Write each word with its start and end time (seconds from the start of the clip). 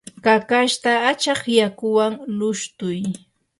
kakashta 0.23 0.91
achaq 1.11 1.41
yakuwan 1.57 2.13
lushtuy. 2.37 2.99